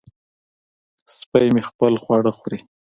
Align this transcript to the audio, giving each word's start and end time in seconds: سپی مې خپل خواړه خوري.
سپی 1.17 1.47
مې 1.53 1.61
خپل 1.69 1.93
خواړه 2.03 2.31
خوري. 2.37 2.59